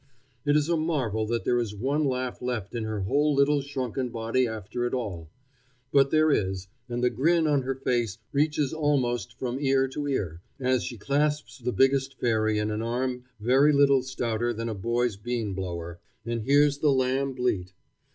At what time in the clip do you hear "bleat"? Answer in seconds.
17.33-17.71